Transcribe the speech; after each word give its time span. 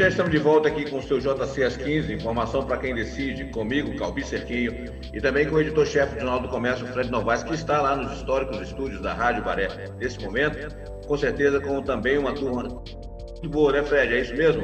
já 0.00 0.08
estamos 0.08 0.32
de 0.32 0.38
volta 0.38 0.66
aqui 0.66 0.88
com 0.88 0.96
o 0.96 1.02
seu 1.02 1.18
JC 1.20 1.62
às 1.62 1.76
15, 1.76 2.14
informação 2.14 2.64
para 2.64 2.78
quem 2.78 2.94
decide, 2.94 3.44
comigo, 3.50 3.94
Calbi 3.96 4.24
Cerquinho, 4.24 4.86
e 5.12 5.20
também 5.20 5.46
com 5.46 5.56
o 5.56 5.60
editor-chefe 5.60 6.14
do 6.14 6.20
Jornal 6.20 6.40
do 6.40 6.48
Comércio, 6.48 6.86
Fred 6.86 7.10
Novaes, 7.10 7.42
que 7.42 7.52
está 7.52 7.82
lá 7.82 7.94
nos 7.94 8.16
históricos 8.16 8.62
estúdios 8.62 9.02
da 9.02 9.12
Rádio 9.12 9.44
Baré 9.44 9.68
nesse 9.98 10.18
momento, 10.24 10.74
com 11.06 11.18
certeza 11.18 11.60
com 11.60 11.82
também 11.82 12.16
uma 12.16 12.32
turma 12.32 12.62
muito 12.62 13.48
boa, 13.50 13.72
né, 13.72 13.82
Fred? 13.82 14.14
É 14.14 14.20
isso 14.22 14.34
mesmo? 14.34 14.62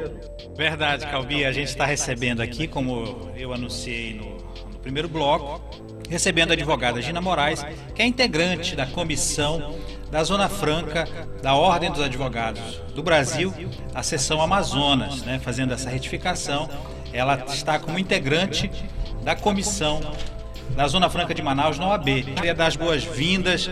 Verdade, 0.56 1.06
Calbi. 1.06 1.44
A 1.44 1.52
gente 1.52 1.68
está 1.68 1.84
recebendo 1.84 2.40
aqui, 2.40 2.66
como 2.66 3.30
eu 3.36 3.52
anunciei 3.52 4.14
no, 4.14 4.38
no 4.72 4.78
primeiro 4.78 5.06
bloco, 5.06 5.60
recebendo 6.08 6.52
a 6.52 6.54
advogada 6.54 7.02
Gina 7.02 7.20
Moraes, 7.20 7.62
que 7.94 8.00
é 8.00 8.06
integrante 8.06 8.74
da 8.74 8.86
comissão 8.86 9.76
da 10.10 10.22
Zona 10.22 10.48
Franca 10.48 11.06
da 11.42 11.54
Ordem 11.54 11.90
dos 11.90 12.00
Advogados 12.00 12.80
do 12.94 13.02
Brasil, 13.02 13.52
a 13.94 14.02
seção 14.02 14.40
Amazonas, 14.40 15.22
né, 15.22 15.38
fazendo 15.38 15.72
essa 15.72 15.90
retificação. 15.90 16.68
Ela 17.12 17.44
está 17.48 17.78
como 17.78 17.98
integrante 17.98 18.70
da 19.22 19.34
comissão 19.34 20.00
da 20.74 20.86
Zona 20.86 21.08
Franca 21.08 21.34
de 21.34 21.42
Manaus 21.42 21.78
na 21.78 21.88
OAB. 21.88 22.22
Queria 22.22 22.54
dar 22.54 22.66
as 22.66 22.76
boas-vindas 22.76 23.70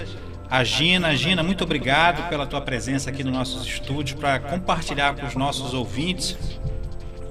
à 0.51 0.65
Gina. 0.65 1.15
Gina, 1.17 1.43
muito 1.43 1.65
obrigado 1.65 2.29
pela 2.29 2.47
tua 2.47 2.61
presença 2.61 3.11
aqui 3.11 3.23
nos 3.23 3.33
nossos 3.33 3.67
estúdios 3.67 4.19
para 4.19 4.39
compartilhar 4.41 5.15
com 5.15 5.27
os 5.27 5.35
nossos 5.35 5.75
ouvintes, 5.75 6.37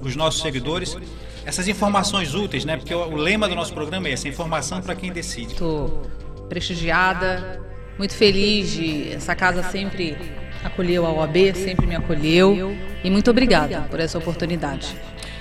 os 0.00 0.14
nossos 0.14 0.42
seguidores, 0.42 0.96
essas 1.44 1.68
informações 1.68 2.34
úteis, 2.34 2.64
né? 2.64 2.76
Porque 2.76 2.94
o 2.94 3.16
lema 3.16 3.48
do 3.48 3.54
nosso 3.54 3.72
programa 3.72 4.08
é 4.08 4.12
essa, 4.12 4.28
informação 4.28 4.80
para 4.80 4.94
quem 4.94 5.12
decide. 5.12 5.52
Estou 5.52 6.02
prestigiada, 6.48 7.60
muito 7.98 8.14
feliz 8.14 8.72
de 8.72 9.12
essa 9.12 9.34
casa 9.34 9.62
sempre 9.62 10.16
acolheu 10.62 11.06
a 11.06 11.12
OAB, 11.12 11.54
sempre 11.54 11.86
me 11.86 11.94
acolheu 11.94 12.76
e 13.02 13.10
muito 13.10 13.30
obrigada 13.30 13.82
por 13.90 14.00
essa 14.00 14.18
oportunidade. 14.18 14.96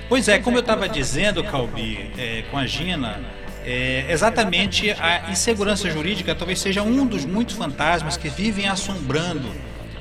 Pois 0.09 0.27
é, 0.27 0.37
como 0.37 0.57
eu 0.57 0.61
estava 0.61 0.87
dizendo, 0.87 1.43
Calbi, 1.43 2.11
é, 2.17 2.43
com 2.51 2.57
a 2.57 2.67
Gina, 2.67 3.21
é, 3.65 4.05
exatamente 4.09 4.91
a 4.91 5.31
insegurança 5.31 5.89
jurídica 5.89 6.35
talvez 6.35 6.59
seja 6.59 6.83
um 6.83 7.05
dos 7.05 7.25
muitos 7.25 7.55
fantasmas 7.55 8.17
que 8.17 8.27
vivem 8.27 8.67
assombrando 8.67 9.49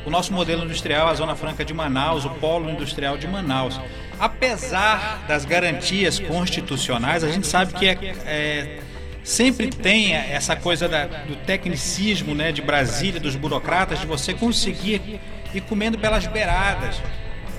o 0.05 0.11
nosso 0.11 0.33
modelo 0.33 0.65
industrial, 0.65 1.09
a 1.09 1.15
Zona 1.15 1.37
Franca 1.37 1.65
de 1.65 1.73
Manaus, 1.73 2.25
o 2.25 2.31
Polo 2.31 2.69
Industrial 2.69 3.17
de 3.17 3.29
Manaus. 3.29 3.81
Apesar 4.19 5.25
das 5.29 5.45
garantias 5.45 6.19
constitucionais, 6.19 7.23
a 7.23 7.31
gente 7.31 7.47
sabe 7.47 7.73
que 7.73 7.87
é, 7.87 7.99
é 8.27 8.81
sempre 9.23 9.69
tem 9.69 10.15
essa 10.15 10.57
coisa 10.57 10.89
da, 10.89 11.07
do 11.07 11.37
tecnicismo 11.37 12.35
né, 12.35 12.53
de 12.53 12.63
Brasília, 12.63 13.21
dos 13.21 13.37
burocratas, 13.37 14.01
de 14.01 14.07
você 14.07 14.35
conseguir 14.35 15.21
ir 15.55 15.61
comendo 15.63 15.99
pelas 15.99 16.27
beiradas 16.27 17.01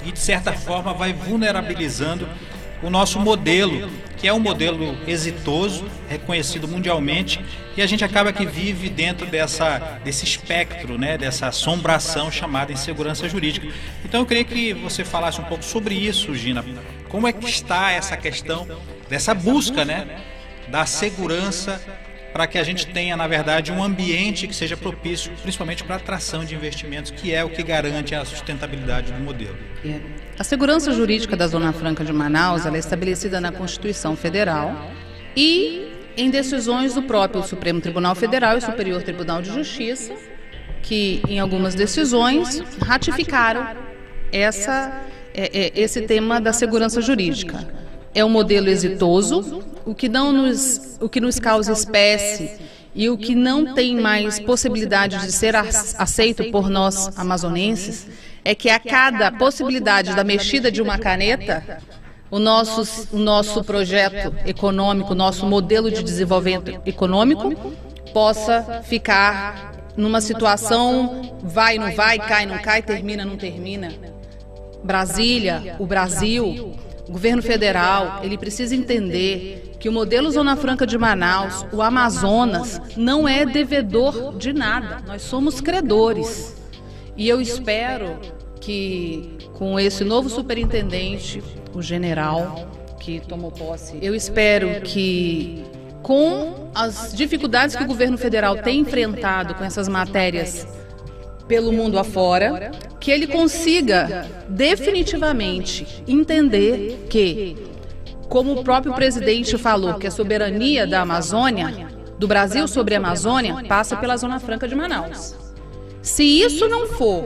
e 0.05 0.11
de 0.11 0.19
certa 0.19 0.51
forma 0.53 0.93
vai 0.93 1.13
vulnerabilizando 1.13 2.27
o 2.81 2.89
nosso 2.89 3.17
modelo, 3.17 3.89
que 4.17 4.27
é 4.27 4.33
um 4.33 4.39
modelo 4.39 4.97
exitoso, 5.07 5.85
reconhecido 6.09 6.67
mundialmente, 6.67 7.39
e 7.77 7.81
a 7.81 7.87
gente 7.87 8.03
acaba 8.03 8.33
que 8.33 8.45
vive 8.45 8.89
dentro 8.89 9.25
dessa, 9.25 9.99
desse 10.03 10.25
espectro, 10.25 10.97
né, 10.97 11.17
dessa 11.17 11.47
assombração 11.47 12.29
chamada 12.29 12.73
insegurança 12.73 13.27
jurídica. 13.29 13.67
Então 14.03 14.19
eu 14.19 14.25
queria 14.25 14.43
que 14.43 14.73
você 14.73 15.05
falasse 15.05 15.39
um 15.39 15.45
pouco 15.45 15.63
sobre 15.63 15.95
isso, 15.95 16.35
Gina. 16.35 16.63
Como 17.07 17.25
é 17.25 17.31
que 17.31 17.49
está 17.49 17.91
essa 17.91 18.17
questão 18.17 18.67
dessa 19.09 19.33
busca, 19.33 19.85
né, 19.85 20.21
da 20.67 20.85
segurança 20.85 21.81
para 22.33 22.47
que 22.47 22.57
a 22.57 22.63
gente 22.63 22.87
tenha, 22.87 23.15
na 23.15 23.27
verdade, 23.27 23.71
um 23.71 23.83
ambiente 23.83 24.47
que 24.47 24.55
seja 24.55 24.75
propício, 24.75 25.31
principalmente 25.43 25.83
para 25.83 25.97
atração 25.97 26.43
de 26.43 26.55
investimentos, 26.55 27.11
que 27.11 27.31
é 27.31 27.43
o 27.43 27.49
que 27.49 27.61
garante 27.61 28.15
a 28.15 28.25
sustentabilidade 28.25 29.11
do 29.11 29.19
modelo. 29.19 29.55
A 30.37 30.43
segurança 30.43 30.91
jurídica 30.91 31.37
da 31.37 31.45
Zona 31.45 31.71
Franca 31.71 32.03
de 32.03 32.11
Manaus 32.11 32.65
é 32.65 32.75
estabelecida 32.75 33.39
na 33.39 33.51
Constituição 33.51 34.15
Federal 34.15 34.75
e 35.37 35.91
em 36.17 36.31
decisões 36.31 36.95
do 36.95 37.03
próprio 37.03 37.43
Supremo 37.43 37.79
Tribunal 37.79 38.15
Federal 38.15 38.57
e 38.57 38.61
Superior 38.61 39.03
Tribunal 39.03 39.41
de 39.41 39.53
Justiça, 39.53 40.15
que 40.81 41.21
em 41.27 41.39
algumas 41.39 41.75
decisões 41.75 42.63
ratificaram 42.81 43.75
essa, 44.31 45.03
é, 45.35 45.67
é, 45.67 45.71
esse 45.75 46.01
tema 46.01 46.41
da 46.41 46.51
segurança 46.51 46.99
jurídica 46.99 47.67
é 48.15 48.23
um 48.25 48.29
modelo 48.29 48.69
exitoso, 48.69 49.63
o 49.85 49.93
que 49.93 50.07
não 50.07 50.31
nos, 50.31 50.97
o 50.99 51.09
que 51.09 51.19
nos 51.19 51.39
causa 51.39 51.71
espécie 51.71 52.51
e 52.95 53.09
o 53.09 53.17
que 53.17 53.33
não 53.33 53.73
tem 53.73 53.99
mais 53.99 54.39
possibilidade 54.39 55.17
de 55.19 55.31
ser 55.31 55.55
aceito 55.55 56.51
por 56.51 56.69
nós 56.69 57.17
amazonenses 57.17 58.07
é 58.45 58.53
que 58.53 58.69
a 58.69 58.79
cada 58.79 59.31
possibilidade 59.31 60.15
da 60.15 60.23
mexida 60.23 60.71
de 60.71 60.81
uma 60.81 60.97
caneta, 60.97 61.81
o 62.29 62.39
nosso, 62.39 63.07
o 63.15 63.17
nosso 63.17 63.63
projeto 63.63 64.33
econômico, 64.45 65.15
nosso 65.15 65.45
modelo 65.45 65.89
de 65.89 66.03
desenvolvimento 66.03 66.81
econômico 66.85 67.73
possa 68.13 68.81
ficar 68.83 69.73
numa 69.95 70.21
situação 70.21 71.37
vai, 71.41 71.77
não 71.77 71.91
vai, 71.93 72.17
cai, 72.17 72.45
não 72.45 72.57
cai, 72.57 72.81
termina, 72.81 73.23
não 73.23 73.37
termina. 73.37 73.91
Brasília, 74.83 75.75
o 75.79 75.85
Brasil, 75.85 76.73
o 77.07 77.11
governo 77.11 77.41
federal, 77.41 78.19
ele 78.23 78.37
precisa 78.37 78.75
entender 78.75 79.72
que 79.83 79.89
o 79.89 79.91
modelo 79.91 80.31
Zona 80.31 80.55
Franca 80.55 80.87
de 80.87 80.97
Manaus, 80.97 81.65
o 81.73 81.81
Amazonas, 81.81 82.79
não 82.95 83.27
é 83.27 83.45
devedor 83.45 84.33
de 84.37 84.53
nada. 84.53 85.03
Nós 85.05 85.23
somos 85.23 85.59
credores. 85.59 86.55
E 87.17 87.27
eu 87.27 87.41
espero 87.41 88.17
que 88.61 89.37
com 89.55 89.77
esse 89.77 90.05
novo 90.05 90.29
superintendente, 90.29 91.43
o 91.73 91.81
general 91.81 92.69
que 92.97 93.19
tomou 93.27 93.51
posse, 93.51 93.99
eu 94.01 94.15
espero 94.15 94.79
que 94.83 95.65
com 96.01 96.69
as 96.73 97.13
dificuldades 97.13 97.75
que 97.75 97.83
o 97.83 97.87
governo 97.87 98.17
federal 98.17 98.55
tem 98.55 98.79
enfrentado 98.79 99.53
com 99.53 99.65
essas 99.65 99.89
matérias 99.89 100.65
pelo 101.45 101.73
mundo 101.73 101.99
afora, 101.99 102.71
que 103.01 103.11
ele 103.11 103.27
consiga 103.27 104.25
definitivamente 104.47 106.01
entender 106.07 107.05
que, 107.09 107.57
como 108.33 108.59
o 108.59 108.63
próprio 108.63 108.95
presidente 108.95 109.59
falou, 109.59 109.93
que 109.99 110.07
a 110.07 110.11
soberania 110.11 110.87
da 110.87 111.01
Amazônia, 111.01 111.87
do 112.17 112.27
Brasil 112.27 112.67
sobre 112.67 112.95
a 112.95 112.97
Amazônia, 112.97 113.63
passa 113.67 113.95
pela 113.95 114.17
Zona 114.17 114.39
Franca 114.39 114.67
de 114.67 114.73
Manaus. 114.73 115.35
Se 116.01 116.23
isso 116.23 116.67
não 116.67 116.87
for, 116.87 117.23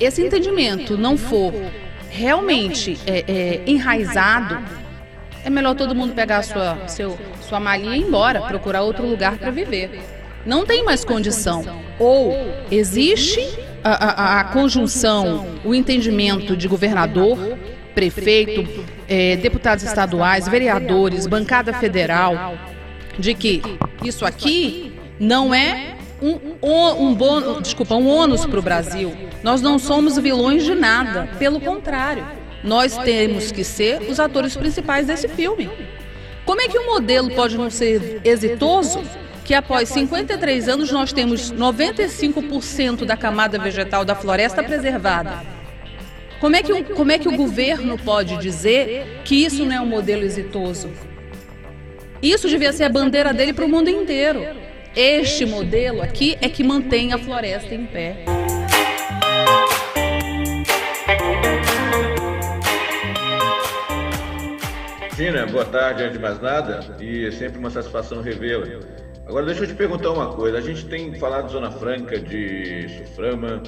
esse 0.00 0.24
entendimento 0.24 0.96
não 0.96 1.18
for 1.18 1.52
realmente 2.08 2.96
é, 3.06 3.22
é, 3.28 3.62
enraizado, 3.66 4.58
é 5.44 5.50
melhor 5.50 5.74
todo 5.74 5.94
mundo 5.94 6.14
pegar 6.14 6.42
sua, 6.42 6.78
seu, 6.88 7.18
sua 7.46 7.60
malinha 7.60 7.94
e 7.94 8.00
ir 8.00 8.06
embora, 8.06 8.40
procurar 8.40 8.80
outro 8.80 9.06
lugar 9.06 9.36
para 9.36 9.50
viver 9.50 10.00
não 10.46 10.64
tem 10.64 10.82
mais 10.82 11.04
condição. 11.04 11.62
Ou 11.98 12.32
existe 12.70 13.46
a, 13.84 13.90
a, 13.90 14.40
a 14.40 14.44
conjunção, 14.44 15.46
o 15.62 15.74
entendimento 15.74 16.56
de 16.56 16.66
governador, 16.66 17.58
prefeito, 17.94 18.97
é, 19.08 19.36
deputados 19.36 19.82
estaduais, 19.82 20.46
vereadores, 20.46 21.26
bancada 21.26 21.72
federal, 21.72 22.56
de 23.18 23.34
que 23.34 23.62
isso 24.04 24.24
aqui 24.24 24.92
não 25.18 25.54
é 25.54 25.96
um, 26.20 26.38
um, 26.62 27.08
um 27.08 27.62
desculpa, 27.62 27.94
um 27.94 28.06
ônus 28.06 28.44
para 28.44 28.58
o 28.58 28.62
Brasil. 28.62 29.12
Nós 29.42 29.62
não 29.62 29.78
somos 29.78 30.18
vilões 30.18 30.64
de 30.64 30.74
nada, 30.74 31.28
pelo 31.38 31.60
contrário. 31.60 32.24
Nós 32.62 32.96
temos 32.98 33.50
que 33.50 33.64
ser 33.64 34.02
os 34.02 34.20
atores 34.20 34.56
principais 34.56 35.06
desse 35.06 35.28
filme. 35.28 35.70
Como 36.44 36.60
é 36.60 36.68
que 36.68 36.78
um 36.78 36.86
modelo 36.86 37.30
pode 37.30 37.56
não 37.56 37.70
ser 37.70 38.20
exitoso 38.24 39.02
que 39.44 39.54
após 39.54 39.88
53 39.88 40.68
anos 40.68 40.92
nós 40.92 41.10
temos 41.10 41.50
95% 41.52 43.06
da 43.06 43.16
camada 43.16 43.58
vegetal 43.58 44.04
da 44.04 44.14
floresta 44.14 44.62
preservada. 44.62 45.57
Como 46.40 46.54
é, 46.54 46.62
que 46.62 46.72
o, 46.72 46.84
como 46.94 47.10
é 47.10 47.18
que 47.18 47.28
o 47.28 47.36
governo 47.36 47.98
pode 47.98 48.36
dizer 48.38 49.22
que 49.24 49.44
isso 49.44 49.64
não 49.64 49.72
é 49.74 49.80
um 49.80 49.86
modelo 49.86 50.22
exitoso? 50.22 50.88
Isso 52.22 52.48
devia 52.48 52.72
ser 52.72 52.84
a 52.84 52.88
bandeira 52.88 53.34
dele 53.34 53.52
para 53.52 53.64
o 53.64 53.68
mundo 53.68 53.90
inteiro. 53.90 54.40
Este 54.94 55.44
modelo 55.44 56.00
aqui 56.00 56.38
é 56.40 56.48
que 56.48 56.62
mantém 56.62 57.12
a 57.12 57.18
floresta 57.18 57.74
em 57.74 57.86
pé. 57.86 58.24
Gina, 65.16 65.44
boa 65.46 65.64
tarde, 65.64 66.04
antes 66.04 66.12
de 66.12 66.20
mais 66.20 66.40
nada, 66.40 66.96
e 67.00 67.26
é 67.26 67.30
sempre 67.32 67.58
uma 67.58 67.70
satisfação 67.70 68.22
revê-la. 68.22 68.66
Agora 69.26 69.44
deixa 69.44 69.64
eu 69.64 69.66
te 69.66 69.74
perguntar 69.74 70.12
uma 70.12 70.32
coisa. 70.32 70.58
A 70.58 70.60
gente 70.60 70.86
tem 70.86 71.12
falado 71.18 71.46
de 71.46 71.52
Zona 71.52 71.72
Franca, 71.72 72.16
de 72.16 72.86
Suframa, 72.88 73.60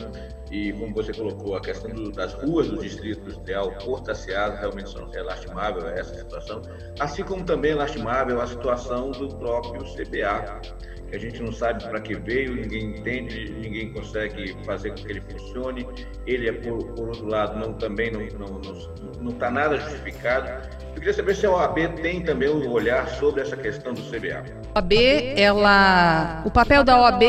e 0.50 0.72
como 0.72 0.92
você 0.92 1.12
colocou, 1.12 1.54
a 1.54 1.60
questão 1.60 1.90
do, 1.90 2.10
das 2.10 2.34
ruas 2.34 2.68
do 2.68 2.78
Distrito 2.78 3.20
Industrial, 3.20 3.70
Porto 3.84 4.14
Seasa, 4.14 4.56
realmente 4.56 4.90
são, 4.90 5.08
é 5.14 5.22
lastimável 5.22 5.88
essa 5.88 6.14
situação, 6.14 6.62
assim 6.98 7.22
como 7.22 7.44
também 7.44 7.70
é 7.72 7.74
lastimável 7.76 8.40
a 8.40 8.46
situação 8.46 9.12
do 9.12 9.28
próprio 9.36 9.82
CBA, 9.94 10.60
que 11.08 11.16
a 11.16 11.18
gente 11.18 11.42
não 11.42 11.52
sabe 11.52 11.84
para 11.84 12.00
que 12.00 12.14
veio, 12.14 12.54
ninguém 12.54 12.96
entende, 12.96 13.50
ninguém 13.60 13.92
consegue 13.92 14.56
fazer 14.64 14.90
com 14.90 14.96
que 14.96 15.10
ele 15.10 15.20
funcione. 15.20 15.86
Ele 16.26 16.48
é, 16.48 16.52
por, 16.52 16.84
por 16.94 17.08
outro 17.08 17.26
lado, 17.26 17.58
não, 17.58 17.74
também 17.74 18.12
não 18.12 18.22
está 18.22 18.38
não, 18.38 18.46
não, 18.46 19.12
não 19.20 19.32
tá 19.32 19.50
nada 19.50 19.76
justificado. 19.76 20.48
Eu 20.86 20.94
queria 20.94 21.12
saber 21.12 21.34
se 21.34 21.46
a 21.46 21.50
OAB 21.50 21.78
tem 22.00 22.22
também 22.22 22.48
um 22.48 22.70
olhar 22.70 23.08
sobre 23.08 23.42
essa 23.42 23.56
questão 23.56 23.92
do 23.92 24.00
CBA. 24.02 24.44
A 24.74 24.78
OAB, 24.78 24.92
ela, 25.36 26.42
o 26.46 26.50
papel 26.50 26.84
da 26.84 27.00
OAB 27.00 27.22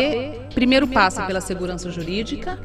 primeiro 0.53 0.87
passa 0.87 1.25
pela 1.25 1.41
segurança 1.41 1.89
jurídica 1.89 2.59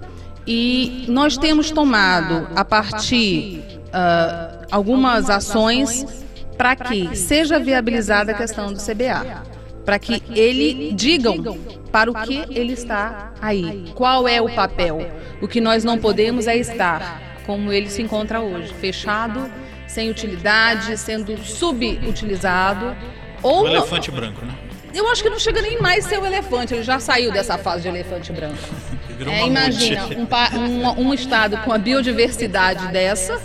e 0.46 1.04
nós 1.08 1.36
temos 1.36 1.70
tomado, 1.70 2.48
a 2.54 2.64
partir 2.64 3.62
uh, 3.86 4.66
algumas 4.70 5.28
ações 5.28 6.24
para 6.56 6.76
que 6.76 7.14
seja 7.16 7.58
viabilizada 7.58 8.32
a 8.32 8.34
questão 8.34 8.72
do 8.72 8.78
CBA 8.78 9.56
para 9.86 10.00
que 10.00 10.20
ele 10.30 10.92
digam 10.92 11.56
para 11.92 12.10
o 12.10 12.14
que 12.14 12.44
ele 12.50 12.72
está 12.72 13.32
aí. 13.40 13.84
Qual 13.94 14.26
é 14.26 14.42
o 14.42 14.52
papel? 14.52 14.98
O 15.40 15.46
que 15.46 15.60
nós 15.60 15.84
não 15.84 15.96
podemos 15.96 16.48
é 16.48 16.56
estar 16.56 17.22
como 17.46 17.72
ele 17.72 17.88
se 17.88 18.02
encontra 18.02 18.40
hoje, 18.40 18.74
fechado, 18.74 19.48
sem 19.86 20.10
utilidade, 20.10 20.98
sendo 20.98 21.38
subutilizado 21.38 22.96
ou 23.40 23.62
o 23.62 23.68
elefante 23.68 24.10
branco, 24.10 24.44
né? 24.44 24.52
Eu 24.92 25.08
acho 25.08 25.22
que 25.22 25.30
não 25.30 25.38
chega 25.38 25.62
nem 25.62 25.80
mais 25.80 26.04
ser 26.04 26.18
o 26.18 26.26
elefante, 26.26 26.74
ele 26.74 26.82
já 26.82 26.98
saiu 26.98 27.30
dessa 27.30 27.56
fase 27.56 27.82
de 27.82 27.88
elefante 27.88 28.32
branco. 28.32 28.58
É, 29.24 29.46
imagina 29.46 30.06
um, 30.06 30.58
um, 30.58 31.08
um 31.08 31.14
estado 31.14 31.56
com 31.58 31.72
a 31.72 31.78
biodiversidade 31.78 32.88
dessa, 32.88 33.40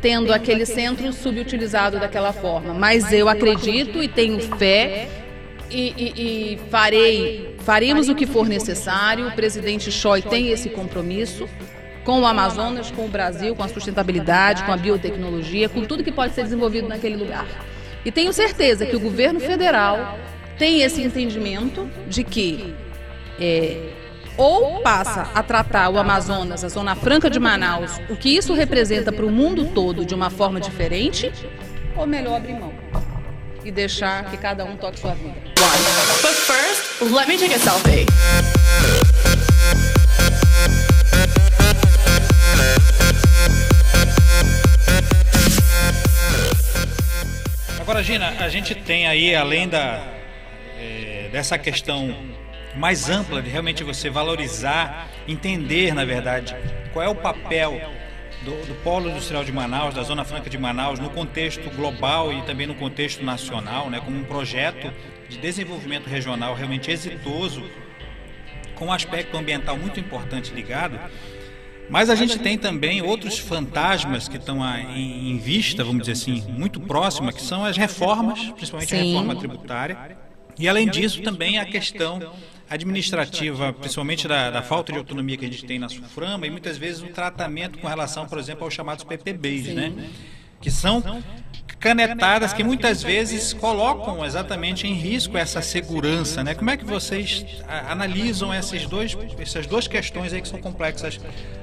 tendo 0.00 0.32
aquele 0.32 0.64
centro 0.64 1.12
subutilizado 1.12 1.98
daquela 1.98 2.32
forma. 2.32 2.72
Mas 2.72 3.12
eu 3.12 3.28
acredito 3.28 4.02
e 4.02 4.08
tenho 4.08 4.40
fé 4.56 5.08
e, 5.70 5.94
e, 5.96 6.52
e 6.54 6.58
farei, 6.70 7.56
faremos 7.60 8.08
o 8.08 8.14
que 8.14 8.26
for 8.26 8.48
necessário. 8.48 9.28
O 9.28 9.32
presidente 9.32 9.90
Choi 9.92 10.22
tem 10.22 10.48
esse 10.48 10.70
compromisso 10.70 11.48
com 12.04 12.20
o 12.20 12.26
Amazonas, 12.26 12.90
com 12.90 13.04
o 13.04 13.08
Brasil, 13.08 13.54
com 13.54 13.62
a 13.62 13.68
sustentabilidade, 13.68 14.64
com 14.64 14.72
a 14.72 14.76
biotecnologia, 14.76 15.68
com 15.68 15.84
tudo 15.84 16.02
que 16.02 16.10
pode 16.10 16.34
ser 16.34 16.42
desenvolvido 16.42 16.88
naquele 16.88 17.16
lugar. 17.16 17.46
E 18.04 18.10
tenho 18.10 18.32
certeza 18.32 18.84
que 18.84 18.96
o 18.96 19.00
governo 19.00 19.38
federal 19.38 20.18
tem 20.58 20.82
esse 20.82 21.00
entendimento 21.02 21.88
de 22.08 22.24
que 22.24 22.74
é, 23.40 23.90
ou 24.36 24.80
passa 24.80 25.30
a 25.34 25.42
tratar 25.42 25.90
o 25.90 25.98
Amazonas, 25.98 26.64
a 26.64 26.68
Zona 26.68 26.94
Franca 26.94 27.28
de 27.28 27.38
Manaus, 27.38 28.00
o 28.08 28.16
que 28.16 28.36
isso 28.36 28.54
representa 28.54 29.12
para 29.12 29.26
o 29.26 29.30
mundo 29.30 29.66
todo 29.74 30.04
de 30.04 30.14
uma 30.14 30.30
forma 30.30 30.60
diferente, 30.60 31.32
ou 31.96 32.06
melhor 32.06 32.36
abrir 32.36 32.54
mão 32.54 32.72
e 33.64 33.70
deixar 33.70 34.24
que 34.30 34.36
cada 34.36 34.64
um 34.64 34.76
toque 34.76 34.98
sua 34.98 35.14
vida. 35.14 35.34
But 36.20 36.34
first, 36.34 37.02
let 37.12 37.28
me 37.28 37.38
take 37.38 37.54
a 37.54 37.58
selfie. 37.58 38.06
Agora, 47.80 48.02
Gina, 48.02 48.34
a 48.38 48.48
gente 48.48 48.74
tem 48.74 49.06
aí, 49.06 49.34
além 49.34 49.68
da, 49.68 50.02
é, 50.78 51.28
dessa 51.30 51.58
questão 51.58 52.14
mais 52.76 53.08
ampla 53.08 53.42
de 53.42 53.50
realmente 53.50 53.84
você 53.84 54.08
valorizar, 54.08 55.08
entender, 55.28 55.94
na 55.94 56.04
verdade, 56.04 56.56
qual 56.92 57.04
é 57.04 57.08
o 57.08 57.14
papel 57.14 57.80
do, 58.44 58.66
do, 58.66 58.74
Polo 58.82 59.10
Industrial 59.10 59.44
de 59.44 59.52
Manaus, 59.52 59.94
da 59.94 60.02
Zona 60.02 60.24
Franca 60.24 60.50
de 60.50 60.58
Manaus, 60.58 60.98
no 60.98 61.10
contexto 61.10 61.70
global 61.76 62.32
e 62.32 62.42
também 62.42 62.66
no 62.66 62.74
contexto 62.74 63.24
nacional, 63.24 63.88
né, 63.88 64.00
como 64.00 64.18
um 64.18 64.24
projeto 64.24 64.92
de 65.28 65.38
desenvolvimento 65.38 66.08
regional 66.08 66.54
realmente 66.54 66.90
exitoso, 66.90 67.62
com 68.74 68.86
um 68.86 68.92
aspecto 68.92 69.36
ambiental 69.36 69.76
muito 69.76 70.00
importante 70.00 70.52
ligado. 70.52 70.98
Mas 71.88 72.08
a 72.08 72.14
gente 72.14 72.38
tem 72.38 72.56
também 72.56 73.02
outros 73.02 73.38
fantasmas 73.38 74.28
que 74.28 74.36
estão 74.36 74.64
em, 74.94 75.36
vista, 75.38 75.84
vamos 75.84 76.00
dizer 76.00 76.12
assim, 76.12 76.42
muito 76.48 76.80
próxima, 76.80 77.32
que 77.32 77.42
são 77.42 77.64
as 77.64 77.76
reformas, 77.76 78.40
principalmente 78.52 78.90
Sim. 78.90 78.96
a 78.96 79.04
reforma 79.04 79.36
tributária. 79.36 80.16
E 80.58 80.68
além 80.68 80.88
disso, 80.88 81.22
também 81.22 81.58
a 81.58 81.64
questão 81.64 82.32
administrativa, 82.72 83.72
principalmente 83.72 84.26
da, 84.26 84.50
da, 84.50 84.62
falta 84.62 84.92
de 84.92 84.98
autonomia 84.98 85.36
que 85.36 85.44
a 85.44 85.48
gente 85.48 85.64
tem 85.64 85.78
na 85.78 85.88
SUFRAMA, 85.88 86.46
e 86.46 86.50
muitas 86.50 86.78
vezes 86.78 87.02
o 87.02 87.08
tratamento 87.08 87.78
com 87.78 87.86
relação, 87.86 88.26
por 88.26 88.38
exemplo, 88.38 88.64
aos 88.64 88.72
chamados 88.72 89.04
PPBs, 89.04 89.66
Sim. 89.66 89.74
né? 89.74 89.92
Que 90.60 90.70
são 90.70 91.02
canetadas 91.78 92.52
que 92.52 92.62
muitas 92.62 93.02
vezes 93.02 93.52
colocam 93.52 94.24
exatamente 94.24 94.86
em 94.86 94.94
risco 94.94 95.36
essa 95.36 95.60
segurança, 95.60 96.44
né? 96.44 96.54
Como 96.54 96.70
é 96.70 96.76
que 96.76 96.84
vocês 96.84 97.44
analisam 97.88 98.54
esses 98.54 98.86
dois, 98.86 99.16
essas 99.38 99.66
duas 99.66 99.88
questões 99.88 100.32
aí 100.32 100.40
que 100.40 100.48
são 100.48 100.60
complexas 100.60 101.18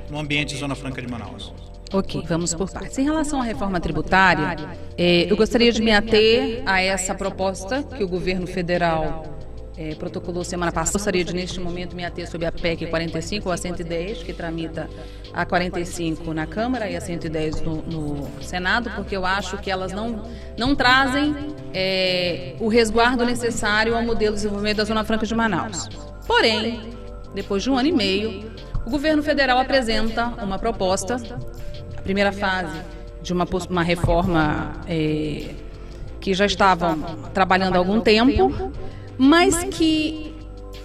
no 0.10 0.20
ambiente 0.20 0.56
Zona 0.58 0.76
Franca 0.76 1.02
de 1.02 1.08
Manaus? 1.08 1.54
Ok, 1.92 2.24
vamos 2.28 2.54
por 2.54 2.70
partes. 2.70 2.98
Em 3.00 3.04
relação 3.04 3.42
à 3.42 3.44
reforma 3.44 3.80
tributária, 3.80 4.58
eh, 4.96 5.26
eu 5.28 5.36
gostaria 5.36 5.72
de 5.72 5.82
me 5.82 5.92
ater 5.92 6.62
a 6.66 6.80
essa 6.82 7.16
proposta 7.16 7.82
que 7.82 8.04
o 8.04 8.08
governo 8.08 8.46
federal 8.46 9.39
é, 9.80 9.96
protocolou 9.96 10.44
semana 10.44 10.74
passada. 10.74 10.98
Gostaria 10.98 11.24
de, 11.24 11.34
neste 11.34 11.58
momento, 11.58 11.96
me 11.96 12.04
ater 12.04 12.30
sobre 12.30 12.46
a 12.46 12.52
PEC 12.52 12.88
45 12.88 13.48
ou 13.48 13.54
a 13.54 13.58
110, 13.58 14.24
que 14.24 14.34
tramita 14.34 14.90
a 15.34 15.46
45 15.46 16.34
na 16.34 16.46
Câmara 16.46 16.90
e 16.90 16.98
a 16.98 17.02
110 17.02 17.62
no, 17.62 17.82
no 17.84 18.28
Senado, 18.42 18.90
porque 18.90 19.16
eu 19.16 19.26
acho 19.26 19.58
que 19.58 19.72
elas 19.72 19.94
não, 19.94 20.24
não 20.58 20.76
trazem 20.76 21.34
é, 21.74 22.56
o 22.60 22.68
resguardo 22.68 23.24
necessário 23.24 23.96
ao 23.96 24.04
modelo 24.04 24.36
de 24.36 24.42
desenvolvimento 24.42 24.78
da 24.78 24.84
Zona 24.84 25.06
Franca 25.06 25.26
de 25.26 25.34
Manaus. 25.34 25.88
Porém, 26.28 26.82
depois 27.34 27.64
de 27.64 27.70
um 27.70 27.78
ano 27.78 27.88
e 27.88 27.94
meio, 27.94 28.52
o 28.86 28.90
governo 28.90 29.24
federal 29.24 29.60
apresenta 29.60 30.26
uma 30.44 30.60
proposta, 30.60 31.16
a 31.98 32.02
primeira 32.02 32.34
fase 32.34 32.82
de 33.22 33.32
uma, 33.32 33.48
uma 33.70 33.84
reforma 33.84 34.74
é, 34.88 35.52
que 36.20 36.34
já 36.34 36.46
estavam 36.46 37.02
trabalhando 37.34 37.76
há 37.76 37.78
algum 37.78 38.02
tempo, 38.02 38.72
mas 39.20 39.66
que 39.66 40.34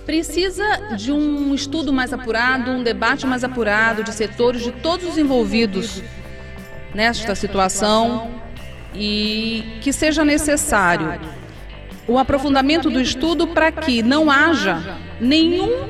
precisa 0.04 0.96
de 0.96 1.12
um 1.12 1.54
estudo 1.54 1.92
mais 1.92 2.12
apurado, 2.12 2.72
um 2.72 2.82
debate 2.82 3.24
mais 3.26 3.44
apurado 3.44 4.02
de 4.02 4.12
setores 4.12 4.62
de 4.62 4.72
todos 4.72 5.08
os 5.08 5.16
envolvidos 5.16 6.02
nesta 6.92 7.36
situação 7.36 8.28
e 8.92 9.78
que 9.80 9.92
seja 9.92 10.24
necessário 10.24 11.20
o 12.08 12.18
aprofundamento 12.18 12.90
do 12.90 13.00
estudo 13.00 13.46
para 13.46 13.70
que 13.70 14.02
não 14.02 14.28
haja 14.28 14.98
nenhum, 15.20 15.88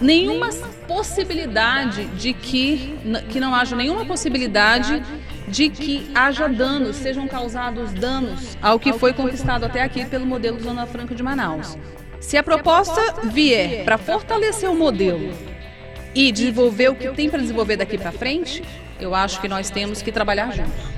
nenhuma 0.00 0.50
possibilidade 0.86 2.04
de 2.06 2.32
que, 2.32 2.96
que 3.28 3.40
não 3.40 3.52
haja 3.52 3.74
nenhuma 3.74 4.06
possibilidade 4.06 5.02
de 5.46 5.68
que 5.68 6.10
haja 6.14 6.48
danos, 6.48 6.96
sejam 6.96 7.28
causados 7.28 7.92
danos 7.92 8.56
ao 8.62 8.78
que 8.78 8.92
foi 8.92 9.12
conquistado 9.12 9.64
até 9.64 9.82
aqui 9.82 10.04
pelo 10.04 10.26
modelo 10.26 10.60
Zona 10.60 10.86
Franca 10.86 11.14
de 11.14 11.22
Manaus. 11.22 11.76
Se 12.20 12.36
a 12.36 12.42
proposta 12.42 13.00
vier 13.24 13.84
para 13.84 13.98
fortalecer 13.98 14.70
o 14.70 14.74
modelo 14.74 15.32
e 16.14 16.32
desenvolver 16.32 16.88
o 16.88 16.94
que 16.94 17.08
tem 17.10 17.28
para 17.28 17.40
desenvolver 17.40 17.76
daqui 17.76 17.98
para 17.98 18.12
frente, 18.12 18.62
eu 18.98 19.14
acho 19.14 19.40
que 19.40 19.48
nós 19.48 19.70
temos 19.70 20.00
que 20.00 20.10
trabalhar 20.10 20.50
juntos. 20.52 20.94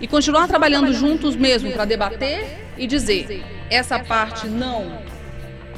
E 0.00 0.06
continuar 0.06 0.46
trabalhando 0.46 0.92
juntos 0.92 1.34
mesmo 1.34 1.72
para 1.72 1.84
debater 1.84 2.58
e 2.76 2.86
dizer: 2.86 3.42
essa 3.70 3.98
parte 3.98 4.46
não 4.46 5.00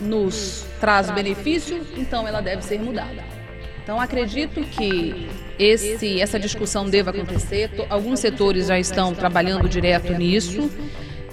nos 0.01 0.67
traz 0.81 1.11
benefício, 1.11 1.87
então 1.97 2.27
ela 2.27 2.41
deve 2.41 2.63
ser 2.63 2.81
mudada. 2.81 3.40
Então 3.83 4.01
acredito 4.01 4.61
que 4.63 5.29
esse, 5.59 6.21
essa 6.21 6.39
discussão 6.39 6.89
deva 6.89 7.11
acontecer. 7.11 7.71
Alguns 7.89 8.21
setores 8.21 8.67
já 8.67 8.79
estão 8.79 9.15
trabalhando 9.15 9.69
direto 9.69 10.13
nisso 10.13 10.71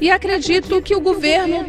e 0.02 0.10
acredito 0.10 0.82
que 0.82 0.96
o 0.96 1.02
governo 1.02 1.66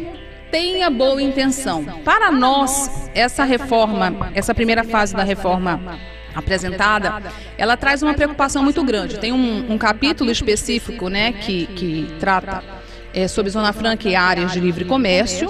tenha 0.51 0.89
boa 0.89 1.21
intenção. 1.21 1.85
Para 2.03 2.31
nós, 2.31 3.09
essa 3.13 3.43
reforma, 3.43 4.31
essa 4.33 4.53
primeira 4.53 4.83
fase 4.83 5.15
da 5.15 5.23
reforma 5.23 5.99
apresentada, 6.33 7.21
ela 7.57 7.75
traz 7.75 8.01
uma 8.01 8.13
preocupação 8.13 8.63
muito 8.63 8.83
grande. 8.83 9.19
Tem 9.19 9.31
um, 9.31 9.73
um 9.73 9.77
capítulo 9.77 10.31
específico, 10.31 11.09
né, 11.09 11.33
que, 11.33 11.65
que 11.67 12.15
trata 12.19 12.63
é, 13.13 13.27
sobre 13.27 13.51
zona 13.51 13.73
franca 13.73 14.07
e 14.07 14.15
áreas 14.15 14.51
de 14.51 14.59
livre 14.59 14.85
comércio 14.85 15.49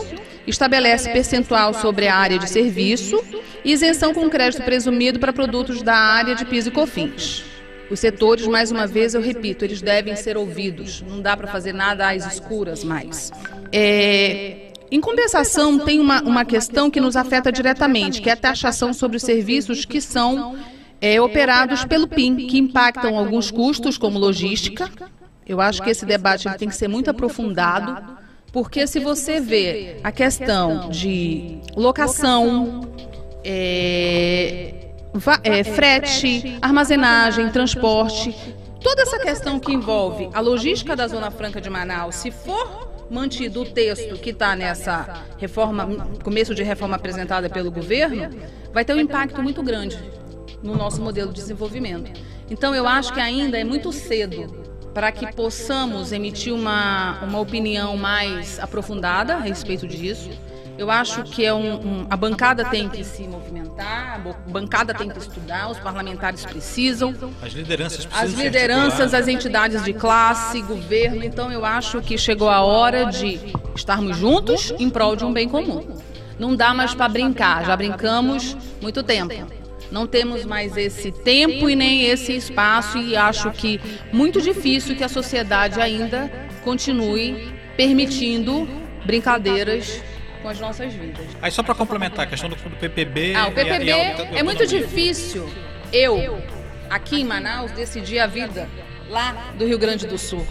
estabelece 0.50 1.10
percentual 1.10 1.74
sobre 1.74 2.08
a 2.08 2.16
área 2.16 2.40
de 2.40 2.50
serviço 2.50 3.24
e 3.64 3.72
isenção 3.72 4.14
com 4.14 4.30
crédito 4.30 4.64
presumido 4.64 5.20
para 5.20 5.34
produtos 5.34 5.82
da 5.82 5.96
área 5.96 6.36
de 6.36 6.46
PIS 6.46 6.68
e 6.68 6.72
COFINS. 6.72 7.46
Os 7.90 8.00
setores, 8.00 8.46
mais 8.46 8.72
uma 8.72 8.86
vez, 8.86 9.16
eu 9.16 9.22
repito, 9.22 9.66
eles 9.66 9.82
devem 9.82 10.16
ser 10.16 10.38
ouvidos. 10.38 11.04
Não 11.08 11.22
dá 11.22 11.36
para 11.36 11.48
fazer 11.48 11.74
nada 11.74 12.10
às 12.10 12.26
escuras 12.34 12.84
mais. 12.84 13.32
É, 13.72 14.72
em 14.92 15.02
compensação, 15.02 15.80
tem 15.80 16.00
uma, 16.00 16.22
uma 16.22 16.46
questão 16.46 16.92
que 16.92 17.00
nos 17.00 17.16
afeta 17.16 17.52
diretamente, 17.52 18.22
que 18.22 18.30
é 18.30 18.34
a 18.34 18.38
taxação 18.38 18.94
sobre 18.94 19.18
os 19.18 19.24
serviços 19.24 19.86
que 19.86 20.00
são 20.00 20.56
é, 21.02 21.20
operados 21.20 21.84
pelo 21.86 22.08
PIN, 22.08 22.36
que 22.48 22.60
impactam 22.60 23.18
alguns 23.18 23.50
custos, 23.50 23.98
como 23.98 24.20
logística. 24.20 24.90
Eu 25.46 25.60
acho 25.60 25.82
que 25.82 25.90
esse 25.90 26.06
debate 26.06 26.48
tem 26.58 26.70
que 26.70 26.76
ser 26.76 26.88
muito 26.88 27.10
aprofundado, 27.10 28.19
porque 28.52 28.88
se 28.88 29.00
você 29.00 29.40
vê 29.40 29.98
a 30.04 30.12
questão 30.12 30.90
de 30.90 31.60
locação, 31.76 32.82
é, 33.44 34.74
é, 35.44 35.64
frete, 35.64 36.58
armazenagem, 36.62 37.50
transporte, 37.50 38.36
toda 38.82 39.04
essa 39.04 39.20
questão 39.20 39.60
que 39.60 39.72
envolve 39.72 40.30
a 40.34 40.40
logística 40.40 40.96
da 40.96 41.08
Zona 41.08 41.30
Franca 41.30 41.62
de 41.62 41.70
Manaus, 41.70 42.16
se 42.16 42.32
for 42.32 42.90
mantido 43.10 43.62
o 43.62 43.66
texto 43.66 44.16
que 44.16 44.30
está 44.30 44.56
nessa 44.56 45.24
reforma, 45.38 46.08
começo 46.24 46.54
de 46.54 46.64
reforma 46.64 46.96
apresentada 46.96 47.50
pelo 47.50 47.72
governo, 47.72 48.30
vai 48.74 48.86
ter 48.86 48.94
um 48.94 49.00
impacto 49.00 49.42
muito 49.42 49.64
grande 49.64 49.98
no 50.62 50.76
nosso 50.76 51.02
modelo 51.02 51.32
de 51.32 51.40
desenvolvimento. 51.40 52.12
Então, 52.50 52.74
eu 52.74 52.88
acho 52.88 53.14
que 53.14 53.20
ainda 53.20 53.58
é 53.58 53.64
muito 53.64 53.92
cedo 53.92 54.69
para 55.00 55.14
que 55.14 55.32
possamos 55.32 56.12
emitir 56.12 56.54
uma, 56.54 57.24
uma 57.24 57.40
opinião 57.40 57.96
mais 57.96 58.60
aprofundada 58.60 59.36
a 59.36 59.40
respeito 59.40 59.88
disso. 59.88 60.30
Eu 60.78 60.92
acho 60.92 61.24
que 61.24 61.46
é 61.46 61.54
um, 61.54 61.76
um, 61.76 62.08
a 62.10 62.18
bancada 62.18 62.66
tem 62.66 62.90
que 62.90 63.02
se 63.06 63.24
movimentar, 63.24 64.16
a 64.16 64.50
bancada 64.52 64.94
tem 64.94 65.08
que 65.08 65.18
estudar, 65.18 65.72
os 65.72 65.80
parlamentares 65.80 66.46
precisam. 66.46 67.16
As 67.42 67.54
lideranças 67.54 68.06
precisam. 68.06 68.28
As 68.28 68.44
lideranças, 68.44 69.14
as 69.14 69.30
entidades 69.30 69.86
de 69.86 69.94
classe, 69.94 70.62
governo. 70.64 71.24
Então 71.24 71.50
eu 71.50 71.64
acho 71.64 72.02
que 72.02 72.18
chegou 72.18 72.50
a 72.50 72.62
hora 72.62 73.06
de 73.06 73.40
estarmos 73.74 74.18
juntos 74.18 74.74
em 74.78 74.90
prol 74.90 75.16
de 75.16 75.24
um 75.24 75.32
bem 75.32 75.48
comum. 75.48 75.96
Não 76.38 76.54
dá 76.58 76.74
mais 76.74 76.94
para 76.94 77.08
brincar, 77.08 77.64
já 77.66 77.74
brincamos 77.78 78.58
muito 78.82 79.02
tempo. 79.02 79.59
Não 79.92 80.06
temos 80.06 80.46
mais 80.46 80.78
esse 80.78 81.12
tempo 81.12 81.70
e 81.70 81.76
nem 81.76 82.06
esse 82.06 82.36
espaço 82.36 82.98
e 82.98 83.16
acho 83.16 83.52
que 83.52 83.80
muito 84.12 84.42
difícil 84.42 84.96
que 84.96 85.04
a 85.04 85.10
sociedade 85.10 85.82
ainda 85.82 86.32
continue 86.64 87.54
permitindo 87.76 88.68
brincadeiras 89.06 90.02
com 90.42 90.50
as 90.50 90.60
nossas 90.60 90.94
vidas. 90.94 91.26
Aí 91.42 91.52
só 91.52 91.64
para 91.64 91.74
complementar 91.74 92.26
a 92.26 92.28
questão 92.28 92.50
do, 92.50 92.56
do 92.56 92.76
PPB. 92.78 93.34
Ah, 93.36 93.48
o 93.48 93.52
PPB 93.52 93.86
e 93.86 93.92
a, 93.92 93.98
e 93.98 94.02
a, 94.02 94.40
é 94.40 94.44
muito 94.44 94.66
difícil. 94.68 95.50
Eu 95.92 96.42
aqui 96.90 97.22
em 97.22 97.26
Manaus 97.26 97.72
decidir 97.72 98.20
a 98.20 98.28
vida 98.28 98.70
lá 99.10 99.52
do 99.58 99.66
Rio 99.66 99.78
Grande 99.78 100.06
do 100.08 100.18
Sul. 100.18 100.46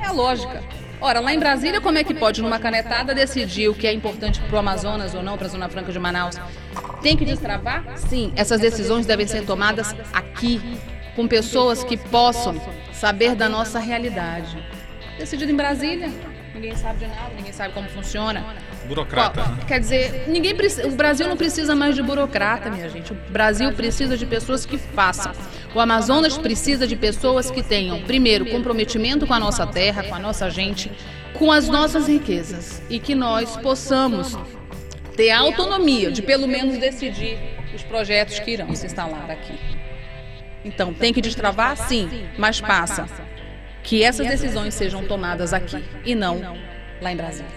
É 0.00 0.06
a 0.06 0.12
lógica. 0.12 0.62
Ora, 1.00 1.20
lá 1.20 1.32
em 1.32 1.38
Brasília, 1.38 1.80
como 1.80 1.96
é 1.96 2.02
que 2.02 2.12
pode, 2.12 2.42
numa 2.42 2.58
canetada, 2.58 3.14
decidir 3.14 3.68
o 3.68 3.74
que 3.74 3.86
é 3.86 3.92
importante 3.92 4.40
para 4.40 4.56
o 4.56 4.58
Amazonas 4.58 5.14
ou 5.14 5.22
não, 5.22 5.38
para 5.38 5.46
a 5.46 5.50
Zona 5.50 5.68
Franca 5.68 5.92
de 5.92 5.98
Manaus? 5.98 6.36
Tem 7.02 7.16
que 7.16 7.24
destravar? 7.24 7.84
Sim, 7.96 8.32
essas 8.36 8.60
decisões 8.60 9.06
devem 9.06 9.26
ser 9.26 9.44
tomadas 9.44 9.94
aqui, 10.12 10.60
com 11.14 11.26
pessoas 11.26 11.82
que 11.84 11.96
possam 11.96 12.60
saber 12.92 13.34
da 13.34 13.48
nossa 13.48 13.78
realidade. 13.78 14.56
Decidido 15.18 15.50
em 15.50 15.56
Brasília, 15.56 16.10
ninguém 16.54 16.76
sabe 16.76 17.00
de 17.00 17.06
nada, 17.06 17.30
ninguém 17.36 17.52
sabe 17.52 17.74
como 17.74 17.88
funciona. 17.88 18.44
Burocrata. 18.86 19.42
Qual, 19.42 19.54
né? 19.54 19.64
Quer 19.66 19.80
dizer, 19.80 20.24
ninguém 20.28 20.54
o 20.84 20.90
Brasil 20.90 21.28
não 21.28 21.36
precisa 21.36 21.74
mais 21.74 21.94
de 21.94 22.02
burocrata, 22.02 22.70
minha 22.70 22.88
gente. 22.88 23.12
O 23.12 23.16
Brasil 23.30 23.72
precisa 23.72 24.16
de 24.16 24.24
pessoas 24.26 24.64
que 24.64 24.78
façam. 24.78 25.32
O 25.74 25.80
Amazonas 25.80 26.38
precisa 26.38 26.86
de 26.86 26.96
pessoas 26.96 27.50
que 27.50 27.62
tenham, 27.62 28.00
primeiro, 28.02 28.46
comprometimento 28.46 29.26
com 29.26 29.34
a 29.34 29.40
nossa 29.40 29.66
terra, 29.66 30.02
com 30.04 30.14
a 30.14 30.18
nossa 30.18 30.48
gente, 30.48 30.90
com 31.34 31.52
as 31.52 31.68
nossas 31.68 32.08
riquezas 32.08 32.82
e 32.88 32.98
que 32.98 33.14
nós 33.14 33.56
possamos 33.56 34.36
ter 35.18 35.30
a 35.30 35.40
autonomia 35.40 36.12
de 36.12 36.22
pelo 36.22 36.46
menos 36.46 36.78
decidir 36.78 37.36
os 37.74 37.82
projetos 37.82 38.38
que 38.38 38.52
irão 38.52 38.72
se 38.72 38.86
instalar 38.86 39.28
aqui. 39.28 39.58
Então, 40.64 40.94
tem 40.94 41.12
que 41.12 41.20
destravar? 41.20 41.76
Sim, 41.76 42.08
mas 42.38 42.60
passa 42.60 43.04
que 43.82 44.04
essas 44.04 44.28
decisões 44.28 44.74
sejam 44.74 45.04
tomadas 45.08 45.52
aqui 45.52 45.82
e 46.04 46.14
não 46.14 46.40
lá 47.02 47.10
em 47.10 47.16
Brasília. 47.16 47.50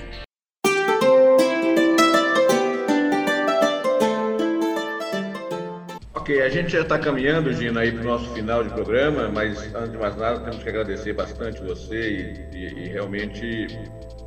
Ok, 6.15 6.41
a 6.41 6.49
gente 6.49 6.71
já 6.71 6.81
está 6.81 6.97
caminhando, 6.97 7.53
Gina, 7.53 7.81
aí 7.81 7.91
para 7.91 8.01
o 8.01 8.05
nosso 8.05 8.33
final 8.33 8.63
de 8.63 8.73
programa, 8.73 9.29
mas 9.29 9.71
antes 9.75 9.91
de 9.91 9.99
mais 9.99 10.15
nada, 10.15 10.39
temos 10.39 10.63
que 10.63 10.69
agradecer 10.69 11.13
bastante 11.13 11.61
você 11.61 12.47
e, 12.51 12.57
e, 12.57 12.85
e 12.85 12.89
realmente 12.89 13.67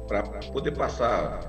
para 0.07 0.23
poder 0.23 0.73
passar 0.73 1.41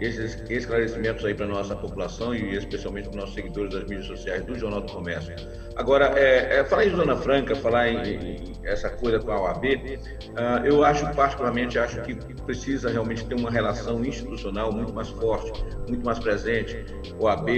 esses 0.00 0.42
esclarecimentos 0.50 1.24
aí 1.24 1.34
para 1.34 1.46
nossa 1.46 1.76
população 1.76 2.34
e 2.34 2.56
especialmente 2.56 3.08
para 3.08 3.16
os 3.16 3.16
nossos 3.16 3.34
seguidores 3.34 3.74
das 3.74 3.82
mídias 3.82 4.06
sociais 4.06 4.44
do 4.44 4.58
Jornal 4.58 4.80
do 4.80 4.92
Comércio. 4.92 5.34
Agora, 5.76 6.18
é, 6.18 6.58
é, 6.58 6.64
falar 6.64 6.86
em 6.86 6.96
Zona 6.96 7.16
Franca, 7.16 7.54
falar 7.54 7.88
em, 7.88 8.14
em 8.14 8.52
essa 8.64 8.90
coisa 8.90 9.18
com 9.18 9.30
a 9.30 9.40
OAB, 9.40 9.64
uh, 9.64 10.64
eu 10.64 10.84
acho, 10.84 11.08
particularmente, 11.14 11.78
acho 11.78 12.00
que 12.02 12.14
precisa 12.44 12.90
realmente 12.90 13.24
ter 13.26 13.34
uma 13.34 13.50
relação 13.50 14.04
institucional 14.04 14.72
muito 14.72 14.92
mais 14.92 15.08
forte, 15.08 15.52
muito 15.88 16.04
mais 16.04 16.18
presente. 16.18 16.84
OAB, 17.18 17.48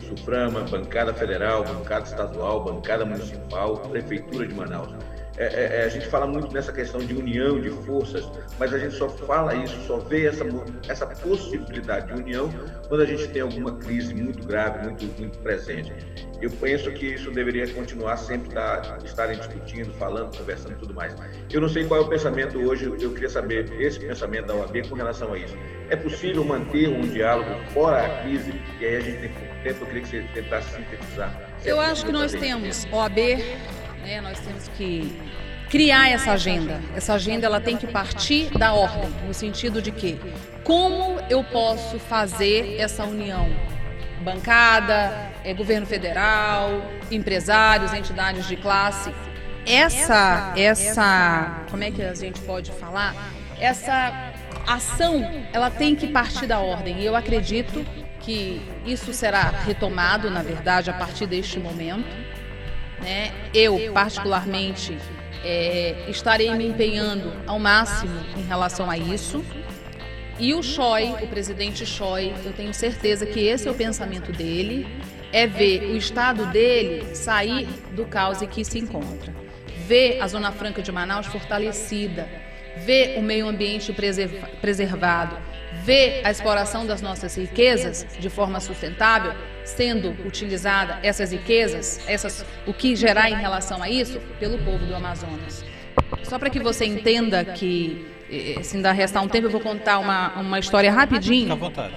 Suframa, 0.00 0.60
bancada 0.62 1.12
federal, 1.12 1.64
bancada 1.64 2.06
estadual, 2.06 2.64
bancada 2.64 3.04
municipal, 3.04 3.76
prefeitura 3.76 4.46
de 4.46 4.54
Manaus. 4.54 4.94
É, 5.38 5.44
é, 5.44 5.80
é, 5.80 5.84
a 5.84 5.88
gente 5.88 6.06
fala 6.06 6.26
muito 6.26 6.52
nessa 6.52 6.72
questão 6.72 7.00
de 7.00 7.14
união 7.14 7.60
de 7.60 7.68
forças, 7.68 8.26
mas 8.58 8.72
a 8.72 8.78
gente 8.78 8.94
só 8.94 9.08
fala 9.08 9.54
isso, 9.54 9.78
só 9.86 9.98
vê 9.98 10.26
essa, 10.26 10.44
essa 10.88 11.06
possibilidade 11.06 12.06
de 12.06 12.20
união 12.20 12.50
quando 12.88 13.02
a 13.02 13.06
gente 13.06 13.28
tem 13.28 13.42
alguma 13.42 13.76
crise 13.76 14.14
muito 14.14 14.46
grave, 14.46 14.84
muito, 14.84 15.04
muito 15.20 15.38
presente. 15.40 15.92
Eu 16.40 16.50
penso 16.50 16.90
que 16.92 17.06
isso 17.06 17.30
deveria 17.30 17.66
continuar 17.72 18.16
sempre 18.16 18.48
estar, 18.48 18.98
estarem 19.04 19.38
discutindo, 19.38 19.92
falando, 19.94 20.36
conversando 20.36 20.72
e 20.72 20.76
tudo 20.76 20.94
mais. 20.94 21.14
Eu 21.52 21.60
não 21.60 21.68
sei 21.68 21.84
qual 21.84 22.00
é 22.00 22.04
o 22.04 22.08
pensamento 22.08 22.58
hoje, 22.58 22.86
eu 22.86 23.12
queria 23.12 23.28
saber 23.28 23.70
esse 23.80 24.00
pensamento 24.00 24.46
da 24.46 24.54
OAB 24.54 24.88
com 24.88 24.94
relação 24.94 25.32
a 25.34 25.38
isso. 25.38 25.56
É 25.90 25.96
possível 25.96 26.44
manter 26.44 26.88
um 26.88 27.02
diálogo 27.02 27.50
fora 27.72 28.06
a 28.06 28.22
crise? 28.22 28.52
E 28.80 28.86
aí 28.86 28.96
a 28.96 29.00
gente 29.00 29.20
tem 29.20 29.28
pouco 29.28 29.54
tempo, 29.62 29.82
eu 29.82 29.86
queria 29.86 30.02
que 30.02 30.08
você 30.08 30.22
tentasse 30.34 30.74
sintetizar. 30.74 31.50
Eu 31.64 31.80
acho 31.80 32.04
que 32.06 32.12
nós 32.12 32.32
temos 32.32 32.86
OAB 32.92 33.18
né? 34.06 34.20
Nós 34.20 34.38
temos 34.38 34.68
que 34.68 35.12
criar 35.68 36.08
essa 36.08 36.32
agenda. 36.32 36.80
Essa 36.94 37.14
agenda 37.14 37.46
ela 37.46 37.60
tem 37.60 37.76
que 37.76 37.88
partir 37.88 38.56
da 38.56 38.72
ordem, 38.72 39.10
no 39.26 39.34
sentido 39.34 39.82
de 39.82 39.90
que 39.90 40.18
como 40.62 41.18
eu 41.28 41.42
posso 41.42 41.98
fazer 41.98 42.76
essa 42.78 43.04
união? 43.04 43.50
Bancada, 44.22 45.30
é, 45.44 45.52
governo 45.52 45.86
federal, 45.86 46.70
empresários, 47.10 47.92
entidades 47.92 48.46
de 48.46 48.56
classe. 48.56 49.12
Essa, 49.66 50.52
essa, 50.56 51.64
como 51.70 51.82
é 51.82 51.90
que 51.90 52.00
a 52.02 52.14
gente 52.14 52.40
pode 52.40 52.70
falar? 52.72 53.14
Essa 53.60 54.32
ação, 54.66 55.28
ela 55.52 55.70
tem 55.70 55.96
que 55.96 56.06
partir 56.06 56.46
da 56.46 56.60
ordem. 56.60 57.00
E 57.00 57.06
eu 57.06 57.16
acredito 57.16 57.84
que 58.20 58.60
isso 58.84 59.12
será 59.12 59.42
retomado, 59.42 60.30
na 60.30 60.42
verdade, 60.42 60.90
a 60.90 60.92
partir 60.92 61.26
deste 61.26 61.58
momento. 61.58 62.25
Né? 63.06 63.32
Eu, 63.54 63.92
particularmente, 63.92 64.98
é, 65.44 66.06
estarei 66.08 66.52
me 66.56 66.66
empenhando 66.66 67.32
ao 67.46 67.56
máximo 67.56 68.18
em 68.36 68.42
relação 68.42 68.90
a 68.90 68.98
isso. 68.98 69.44
E 70.40 70.52
o 70.52 70.60
Choi, 70.60 71.14
o 71.22 71.28
presidente 71.28 71.86
Choi, 71.86 72.34
eu 72.44 72.52
tenho 72.52 72.74
certeza 72.74 73.24
que 73.24 73.38
esse 73.38 73.68
é 73.68 73.70
o 73.70 73.74
pensamento 73.74 74.32
dele, 74.32 74.88
é 75.32 75.46
ver 75.46 75.84
o 75.84 75.96
estado 75.96 76.46
dele 76.46 77.14
sair 77.14 77.68
do 77.92 78.04
caos 78.06 78.42
em 78.42 78.48
que 78.48 78.64
se 78.64 78.80
encontra. 78.80 79.32
Ver 79.86 80.20
a 80.20 80.26
Zona 80.26 80.50
Franca 80.50 80.82
de 80.82 80.90
Manaus 80.90 81.26
fortalecida, 81.26 82.28
ver 82.78 83.20
o 83.20 83.22
meio 83.22 83.46
ambiente 83.46 83.94
preservado, 84.60 85.38
ver 85.84 86.22
a 86.24 86.30
exploração 86.32 86.84
das 86.84 87.00
nossas 87.00 87.36
riquezas 87.36 88.04
de 88.18 88.28
forma 88.28 88.58
sustentável 88.58 89.32
sendo 89.66 90.16
utilizada 90.24 90.98
essas 91.02 91.32
riquezas, 91.32 92.00
essas, 92.06 92.44
o 92.66 92.72
que 92.72 92.94
gerar 92.96 93.30
em 93.30 93.34
relação 93.34 93.82
a 93.82 93.90
isso, 93.90 94.20
pelo 94.38 94.56
povo 94.58 94.86
do 94.86 94.94
Amazonas. 94.94 95.64
Só 96.22 96.38
para 96.38 96.48
que 96.48 96.60
você 96.60 96.84
entenda 96.84 97.44
que, 97.44 98.06
eh, 98.30 98.62
se 98.62 98.76
ainda 98.76 98.92
restar 98.92 99.22
um 99.22 99.28
tempo, 99.28 99.46
eu 99.46 99.50
vou 99.50 99.60
contar 99.60 99.98
uma, 99.98 100.32
uma 100.40 100.58
história 100.58 100.90
rapidinho. 100.90 101.42
Fica 101.42 101.52
à 101.52 101.56
vontade. 101.56 101.94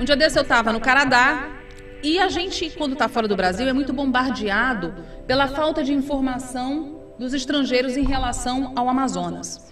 Um 0.00 0.04
dia 0.04 0.16
desse 0.16 0.38
eu 0.38 0.42
estava 0.42 0.72
no 0.72 0.80
Canadá 0.80 1.50
e 2.02 2.18
a 2.18 2.28
gente, 2.28 2.70
quando 2.70 2.92
está 2.92 3.08
fora 3.08 3.28
do 3.28 3.36
Brasil, 3.36 3.68
é 3.68 3.72
muito 3.72 3.92
bombardeado 3.92 4.94
pela 5.26 5.48
falta 5.48 5.84
de 5.84 5.92
informação 5.92 7.00
dos 7.18 7.34
estrangeiros 7.34 7.96
em 7.96 8.04
relação 8.04 8.72
ao 8.74 8.88
Amazonas. 8.88 9.69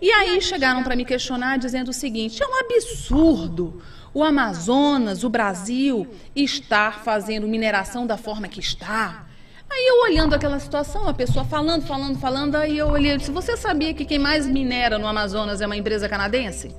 E 0.00 0.10
aí 0.12 0.40
chegaram 0.40 0.82
para 0.82 0.94
me 0.94 1.04
questionar 1.04 1.58
dizendo 1.58 1.88
o 1.88 1.92
seguinte: 1.92 2.42
é 2.42 2.46
um 2.46 2.60
absurdo 2.60 3.82
o 4.12 4.24
Amazonas, 4.24 5.22
o 5.22 5.28
Brasil, 5.28 6.06
estar 6.34 7.04
fazendo 7.04 7.46
mineração 7.46 8.06
da 8.06 8.16
forma 8.16 8.48
que 8.48 8.60
está. 8.60 9.26
Aí 9.70 9.86
eu 9.86 10.02
olhando 10.02 10.34
aquela 10.34 10.58
situação, 10.58 11.06
a 11.06 11.14
pessoa 11.14 11.44
falando, 11.44 11.86
falando, 11.86 12.18
falando, 12.18 12.56
aí 12.56 12.78
eu 12.78 12.88
olhei 12.88 13.12
e 13.12 13.16
disse: 13.18 13.30
Você 13.30 13.56
sabia 13.56 13.92
que 13.92 14.04
quem 14.04 14.18
mais 14.18 14.46
minera 14.46 14.98
no 14.98 15.06
Amazonas 15.06 15.60
é 15.60 15.66
uma 15.66 15.76
empresa 15.76 16.08
canadense? 16.08 16.74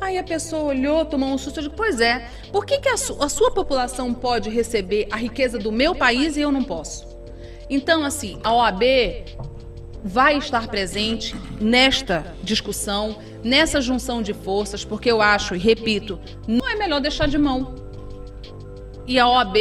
Aí 0.00 0.18
a 0.18 0.24
pessoa 0.24 0.64
olhou, 0.64 1.04
tomou 1.04 1.28
um 1.30 1.38
susto 1.38 1.60
e 1.60 1.64
disse: 1.64 1.74
Pois 1.76 2.00
é, 2.00 2.28
por 2.52 2.64
que, 2.64 2.78
que 2.78 2.88
a, 2.88 2.96
su 2.96 3.16
a 3.20 3.28
sua 3.28 3.50
população 3.50 4.14
pode 4.14 4.50
receber 4.50 5.08
a 5.10 5.16
riqueza 5.16 5.58
do 5.58 5.72
meu 5.72 5.94
país 5.94 6.36
e 6.36 6.40
eu 6.40 6.52
não 6.52 6.62
posso? 6.62 7.06
Então, 7.68 8.04
assim, 8.04 8.38
a 8.44 8.54
OAB 8.54 8.82
vai 10.04 10.36
estar 10.36 10.66
presente 10.68 11.34
nesta 11.60 12.24
discussão, 12.42 13.16
nessa 13.42 13.80
junção 13.80 14.22
de 14.22 14.34
forças, 14.34 14.84
porque 14.84 15.10
eu 15.10 15.20
acho, 15.22 15.54
e 15.54 15.58
repito, 15.58 16.18
não 16.46 16.68
é 16.68 16.74
melhor 16.74 17.00
deixar 17.00 17.28
de 17.28 17.38
mão. 17.38 17.74
E 19.06 19.18
a 19.18 19.28
OAB 19.28 19.56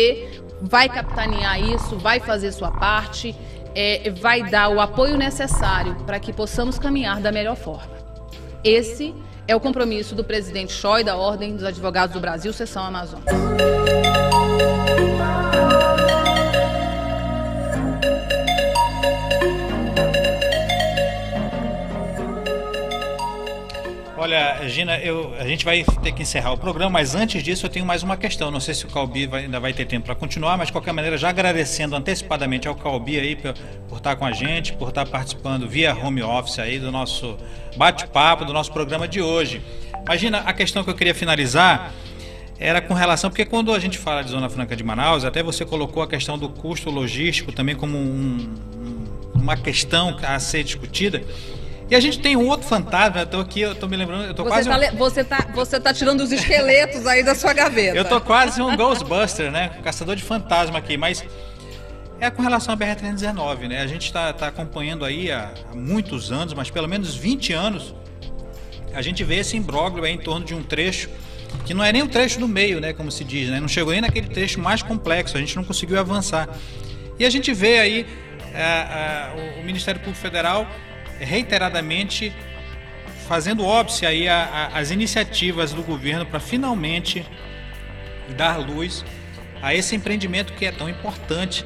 vai 0.61 0.87
capitanear 0.87 1.59
isso, 1.59 1.97
vai 1.97 2.19
fazer 2.19 2.51
sua 2.51 2.71
parte, 2.71 3.35
é, 3.75 4.09
vai 4.09 4.43
dar 4.43 4.69
o 4.69 4.79
apoio 4.79 5.17
necessário 5.17 5.95
para 6.05 6.19
que 6.19 6.33
possamos 6.33 6.77
caminhar 6.77 7.19
da 7.19 7.31
melhor 7.31 7.55
forma. 7.55 7.91
Esse 8.63 9.13
é 9.47 9.55
o 9.55 9.59
compromisso 9.59 10.13
do 10.13 10.23
presidente 10.23 10.71
Choi 10.71 11.03
da 11.03 11.15
Ordem 11.15 11.55
dos 11.55 11.63
Advogados 11.63 12.13
do 12.13 12.19
Brasil, 12.19 12.53
Seção 12.53 12.83
Amazonas. 12.83 13.25
Olha, 24.31 24.65
Gina, 24.69 24.97
eu, 24.97 25.33
a 25.37 25.45
gente 25.45 25.65
vai 25.65 25.83
ter 26.01 26.13
que 26.13 26.21
encerrar 26.21 26.53
o 26.53 26.57
programa, 26.57 26.89
mas 26.89 27.15
antes 27.15 27.43
disso 27.43 27.65
eu 27.65 27.69
tenho 27.69 27.85
mais 27.85 28.01
uma 28.01 28.15
questão. 28.15 28.49
Não 28.49 28.61
sei 28.61 28.73
se 28.73 28.85
o 28.85 28.87
Calbi 28.87 29.27
vai, 29.27 29.43
ainda 29.43 29.59
vai 29.59 29.73
ter 29.73 29.83
tempo 29.83 30.05
para 30.05 30.15
continuar, 30.15 30.57
mas 30.57 30.67
de 30.67 30.71
qualquer 30.71 30.93
maneira, 30.93 31.17
já 31.17 31.27
agradecendo 31.27 31.97
antecipadamente 31.97 32.65
ao 32.65 32.73
Calbi 32.73 33.19
aí 33.19 33.35
por, 33.35 33.53
por 33.89 33.97
estar 33.97 34.15
com 34.15 34.25
a 34.25 34.31
gente, 34.31 34.71
por 34.71 34.87
estar 34.87 35.05
participando 35.05 35.67
via 35.67 35.93
home 35.93 36.23
office 36.23 36.59
aí 36.59 36.79
do 36.79 36.93
nosso 36.93 37.37
bate-papo, 37.75 38.45
do 38.45 38.53
nosso 38.53 38.71
programa 38.71 39.05
de 39.05 39.21
hoje. 39.21 39.61
Imagina, 40.01 40.37
a 40.45 40.53
questão 40.53 40.81
que 40.81 40.89
eu 40.89 40.95
queria 40.95 41.13
finalizar 41.13 41.91
era 42.57 42.79
com 42.79 42.93
relação, 42.93 43.29
porque 43.29 43.43
quando 43.43 43.73
a 43.73 43.79
gente 43.79 43.97
fala 43.97 44.23
de 44.23 44.31
Zona 44.31 44.49
Franca 44.49 44.77
de 44.77 44.83
Manaus, 44.83 45.25
até 45.25 45.43
você 45.43 45.65
colocou 45.65 46.01
a 46.01 46.07
questão 46.07 46.37
do 46.37 46.47
custo 46.47 46.89
logístico 46.89 47.51
também 47.51 47.75
como 47.75 47.97
um, 47.97 48.55
uma 49.35 49.57
questão 49.57 50.17
a 50.23 50.39
ser 50.39 50.63
discutida. 50.63 51.21
E 51.91 51.95
a 51.95 51.99
gente 51.99 52.19
tem 52.19 52.37
um 52.37 52.47
outro 52.47 52.65
fantasma, 52.65 53.19
eu 53.19 53.25
tô 53.25 53.41
aqui, 53.41 53.59
eu 53.59 53.75
tô 53.75 53.85
me 53.85 53.97
lembrando, 53.97 54.23
eu 54.23 54.33
tô 54.33 54.43
você 54.43 54.49
quase 54.49 54.69
tá, 54.69 54.93
um... 54.93 54.95
você, 54.95 55.23
tá, 55.25 55.47
você 55.53 55.77
tá 55.77 55.93
tirando 55.93 56.21
os 56.21 56.31
esqueletos 56.31 57.05
aí 57.05 57.21
da 57.21 57.35
sua 57.35 57.51
gaveta. 57.51 57.97
Eu 57.97 58.05
tô 58.05 58.21
quase 58.21 58.61
um 58.61 58.77
Ghostbuster, 58.77 59.51
né? 59.51 59.71
Caçador 59.83 60.15
de 60.15 60.23
fantasma 60.23 60.79
aqui, 60.79 60.95
mas 60.95 61.21
é 62.17 62.29
com 62.29 62.41
relação 62.41 62.73
à 62.73 62.77
BR-319, 62.77 63.67
né? 63.67 63.81
A 63.81 63.87
gente 63.87 64.05
está 64.05 64.31
tá 64.31 64.47
acompanhando 64.47 65.03
aí 65.03 65.29
há, 65.29 65.51
há, 65.69 65.75
muitos 65.75 66.31
anos, 66.31 66.53
mas 66.53 66.69
pelo 66.69 66.87
menos 66.87 67.13
20 67.13 67.51
anos, 67.51 67.93
a 68.93 69.01
gente 69.01 69.21
vê 69.25 69.39
esse 69.39 69.57
imbróglio 69.57 70.05
aí 70.05 70.13
em 70.13 70.17
torno 70.17 70.45
de 70.45 70.55
um 70.55 70.63
trecho 70.63 71.09
que 71.65 71.73
não 71.73 71.83
é 71.83 71.91
nem 71.91 72.03
o 72.03 72.07
trecho 72.07 72.39
do 72.39 72.47
meio, 72.47 72.79
né? 72.79 72.93
Como 72.93 73.11
se 73.11 73.25
diz, 73.25 73.49
né? 73.49 73.59
Não 73.59 73.67
chegou 73.67 73.91
nem 73.91 73.99
naquele 73.99 74.29
trecho 74.29 74.61
mais 74.61 74.81
complexo, 74.81 75.35
a 75.35 75.41
gente 75.41 75.57
não 75.57 75.63
conseguiu 75.65 75.99
avançar. 75.99 76.47
E 77.19 77.25
a 77.25 77.29
gente 77.29 77.53
vê 77.53 77.79
aí 77.79 78.07
é, 78.53 78.61
é, 78.61 79.59
o 79.59 79.65
Ministério 79.65 79.99
Público 79.99 80.21
Federal 80.21 80.65
reiteradamente 81.21 82.33
fazendo 83.27 83.63
óbice 83.63 84.05
aí 84.05 84.27
às 84.27 84.91
iniciativas 84.91 85.71
do 85.71 85.81
governo 85.83 86.25
para 86.25 86.39
finalmente 86.39 87.25
dar 88.35 88.57
luz 88.57 89.05
a 89.61 89.73
esse 89.73 89.95
empreendimento 89.95 90.53
que 90.53 90.65
é 90.65 90.71
tão 90.71 90.89
importante, 90.89 91.63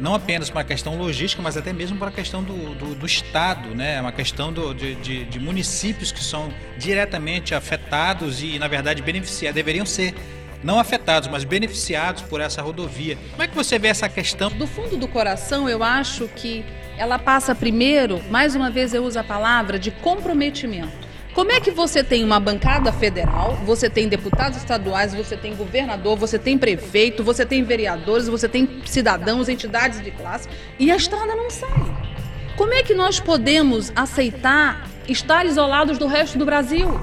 não 0.00 0.14
apenas 0.14 0.50
para 0.50 0.60
a 0.60 0.64
questão 0.64 0.96
logística, 0.96 1.40
mas 1.42 1.56
até 1.56 1.72
mesmo 1.72 1.96
para 1.96 2.08
a 2.08 2.12
questão 2.12 2.42
do, 2.42 2.74
do, 2.74 2.94
do 2.94 3.06
Estado, 3.06 3.74
né? 3.74 4.00
uma 4.00 4.12
questão 4.12 4.52
do, 4.52 4.74
de, 4.74 5.24
de, 5.24 5.40
municípios 5.40 6.12
que 6.12 6.22
são 6.22 6.52
diretamente 6.76 7.54
afetados 7.54 8.42
e, 8.42 8.58
na 8.58 8.68
verdade, 8.68 9.02
beneficiados, 9.02 9.54
deveriam 9.54 9.86
ser 9.86 10.14
não 10.62 10.78
afetados, 10.78 11.28
mas 11.28 11.44
beneficiados 11.44 12.22
por 12.22 12.40
essa 12.40 12.62
rodovia. 12.62 13.16
Como 13.30 13.42
é 13.42 13.46
que 13.46 13.54
você 13.54 13.78
vê 13.78 13.88
essa 13.88 14.08
questão? 14.08 14.50
Do 14.50 14.66
fundo 14.66 14.96
do 14.96 15.08
coração, 15.08 15.68
eu 15.68 15.82
acho 15.82 16.28
que 16.28 16.64
ela 16.96 17.18
passa 17.18 17.54
primeiro, 17.54 18.22
mais 18.30 18.56
uma 18.56 18.70
vez 18.70 18.92
eu 18.92 19.04
uso 19.04 19.18
a 19.18 19.24
palavra, 19.24 19.78
de 19.78 19.90
comprometimento. 19.90 21.08
Como 21.32 21.52
é 21.52 21.60
que 21.60 21.70
você 21.70 22.02
tem 22.02 22.24
uma 22.24 22.40
bancada 22.40 22.92
federal, 22.92 23.54
você 23.64 23.88
tem 23.88 24.08
deputados 24.08 24.58
estaduais, 24.58 25.14
você 25.14 25.36
tem 25.36 25.54
governador, 25.54 26.16
você 26.16 26.36
tem 26.36 26.58
prefeito, 26.58 27.22
você 27.22 27.46
tem 27.46 27.62
vereadores, 27.62 28.26
você 28.26 28.48
tem 28.48 28.82
cidadãos, 28.84 29.48
entidades 29.48 30.02
de 30.02 30.10
classe 30.10 30.48
e 30.80 30.90
a 30.90 30.96
estrada 30.96 31.36
não 31.36 31.48
sai? 31.48 32.08
Como 32.56 32.74
é 32.74 32.82
que 32.82 32.92
nós 32.92 33.20
podemos 33.20 33.92
aceitar 33.94 34.88
estar 35.06 35.46
isolados 35.46 35.96
do 35.96 36.08
resto 36.08 36.36
do 36.36 36.44
Brasil? 36.44 37.00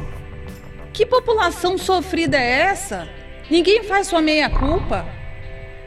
Que 0.91 1.05
população 1.05 1.77
sofrida 1.77 2.37
é 2.37 2.61
essa? 2.61 3.07
Ninguém 3.49 3.83
faz 3.83 4.07
sua 4.07 4.21
meia-culpa? 4.21 5.05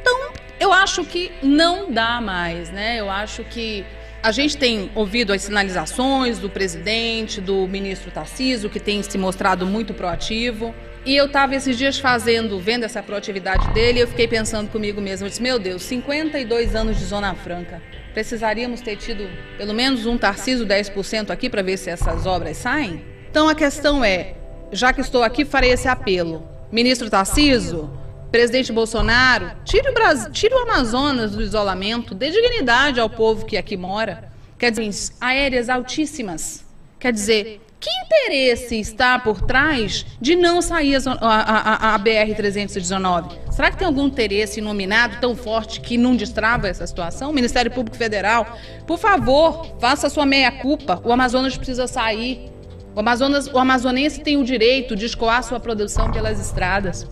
Então, 0.01 0.33
eu 0.61 0.73
acho 0.73 1.05
que 1.05 1.33
não 1.43 1.91
dá 1.91 2.21
mais, 2.21 2.71
né? 2.71 3.01
Eu 3.01 3.11
acho 3.11 3.43
que 3.45 3.85
a 4.23 4.31
gente 4.31 4.57
tem 4.57 4.91
ouvido 4.95 5.33
as 5.33 5.43
sinalizações 5.43 6.39
do 6.39 6.49
presidente, 6.49 7.41
do 7.41 7.67
ministro 7.67 8.11
Tarciso, 8.11 8.69
que 8.69 8.79
tem 8.79 9.03
se 9.03 9.19
mostrado 9.19 9.67
muito 9.67 9.93
proativo. 9.93 10.75
E 11.05 11.17
eu 11.17 11.27
estava 11.27 11.55
esses 11.55 11.77
dias 11.77 11.99
fazendo, 11.99 12.61
vendo 12.61 12.85
essa 12.85 13.03
proatividade 13.03 13.73
dele, 13.73 13.99
e 13.99 14.03
eu 14.03 14.09
fiquei 14.09 14.29
pensando 14.29 14.71
comigo 14.71 15.01
mesmo, 15.01 15.29
disse, 15.29 15.43
meu 15.43 15.59
Deus, 15.59 15.83
52 15.83 16.75
anos 16.75 16.99
de 16.99 17.05
Zona 17.05 17.35
Franca. 17.35 17.81
Precisaríamos 18.13 18.81
ter 18.81 18.97
tido 18.97 19.29
pelo 19.57 19.73
menos 19.73 20.07
um 20.07 20.19
Tarciso 20.19 20.67
10% 20.67 21.31
aqui 21.31 21.49
para 21.49 21.63
ver 21.63 21.77
se 21.77 21.89
essas 21.91 22.27
obras 22.27 22.57
saem? 22.57 23.05
Então 23.31 23.49
a 23.49 23.55
questão 23.55 24.05
é, 24.05 24.35
já 24.73 24.93
que 24.93 25.01
estou 25.01 25.23
aqui, 25.23 25.45
farei 25.45 25.71
esse 25.71 25.89
apelo. 25.89 26.58
Ministro 26.71 27.09
Tarciso, 27.09 27.91
Presidente 28.31 28.73
Bolsonaro, 28.73 29.53
tire 29.65 29.89
o, 29.89 29.95
Brasil, 29.95 30.31
tire 30.31 30.55
o 30.55 30.59
Amazonas 30.59 31.33
do 31.33 31.43
isolamento, 31.43 32.15
dê 32.15 32.31
dignidade 32.31 33.01
ao 33.01 33.09
povo 33.09 33.47
que 33.47 33.57
aqui 33.57 33.77
mora. 33.77 34.31
Quer 34.59 34.71
dizer, 34.71 35.15
aéreas 35.21 35.69
altíssimas. 35.71 36.65
Quer 36.99 37.13
dizer, 37.13 37.61
que 37.81 37.89
interesse 37.91 38.79
está 38.79 39.19
por 39.19 39.41
trás 39.43 40.05
de 40.21 40.35
não 40.35 40.61
sair 40.61 40.97
a, 40.97 41.13
a, 41.21 41.93
a, 41.93 41.95
a 41.95 41.99
BR-319? 41.99 43.39
Será 43.51 43.71
que 43.71 43.79
tem 43.79 43.87
algum 43.87 44.07
interesse 44.07 44.61
nominado 44.61 45.21
tão 45.21 45.37
forte 45.37 45.81
que 45.81 45.97
não 45.97 46.17
destrava 46.17 46.69
essa 46.69 46.87
situação? 46.87 47.33
Ministério 47.33 47.71
Público 47.71 47.97
Federal, 47.97 48.59
por 48.87 48.99
favor, 48.99 49.77
faça 49.81 50.11
sua 50.11 50.27
meia-culpa. 50.27 51.01
O 51.05 51.13
Amazonas 51.13 51.57
precisa 51.57 51.87
sair. 51.87 52.51
O, 52.99 53.01
Amazonas, 53.01 53.47
o 53.47 53.57
amazonense 53.57 54.21
tem 54.23 54.37
o 54.37 54.43
direito 54.43 54.97
de 54.97 55.07
escoar 55.07 55.41
sua 55.45 55.61
produção 55.61 56.11
pelas 56.11 56.41
estradas. 56.41 57.07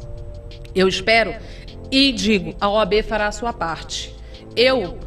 Eu 0.74 0.88
espero 0.88 1.32
e 1.92 2.10
digo, 2.10 2.56
a 2.60 2.68
OAB 2.68 3.04
fará 3.04 3.28
a 3.28 3.30
sua 3.30 3.52
parte. 3.52 4.12
Eu, 4.56 4.98